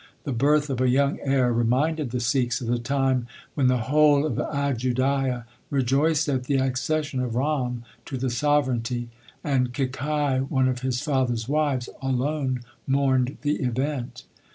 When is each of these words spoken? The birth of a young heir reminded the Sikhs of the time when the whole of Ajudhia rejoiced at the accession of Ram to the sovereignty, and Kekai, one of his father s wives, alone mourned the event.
The 0.23 0.33
birth 0.33 0.71
of 0.71 0.81
a 0.81 0.89
young 0.89 1.19
heir 1.21 1.53
reminded 1.53 2.09
the 2.09 2.19
Sikhs 2.19 2.59
of 2.59 2.65
the 2.65 2.79
time 2.79 3.27
when 3.53 3.67
the 3.67 3.77
whole 3.85 4.25
of 4.25 4.33
Ajudhia 4.39 5.45
rejoiced 5.69 6.27
at 6.27 6.45
the 6.45 6.55
accession 6.55 7.19
of 7.19 7.35
Ram 7.35 7.83
to 8.05 8.17
the 8.17 8.31
sovereignty, 8.31 9.09
and 9.43 9.75
Kekai, 9.75 10.49
one 10.49 10.67
of 10.67 10.79
his 10.81 11.01
father 11.01 11.33
s 11.33 11.47
wives, 11.47 11.87
alone 12.01 12.61
mourned 12.87 13.37
the 13.43 13.57
event. 13.57 14.23